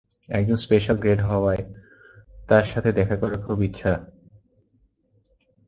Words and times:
একজন 0.29 0.57
special 0.57 0.97
grade 0.97 1.19
হওয়ায়, 1.21 1.63
তার 2.49 2.63
সাথে 2.63 2.89
দেখা 2.91 3.15
করার 3.15 3.39
খুব 3.45 3.57
ইচ্ছা। 3.63 3.91